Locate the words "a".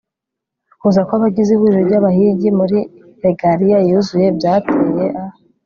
5.21-5.23